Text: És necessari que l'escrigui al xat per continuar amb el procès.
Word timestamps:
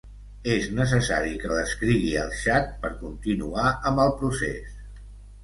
És 0.51 0.63
necessari 0.77 1.35
que 1.43 1.51
l'escrigui 1.51 2.09
al 2.23 2.33
xat 2.41 2.73
per 2.87 2.91
continuar 3.03 3.67
amb 3.93 4.05
el 4.07 4.17
procès. 4.25 4.75